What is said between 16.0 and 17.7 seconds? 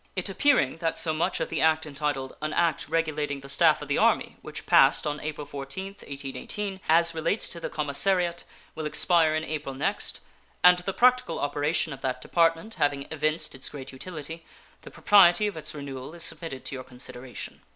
is submitted to your consideration.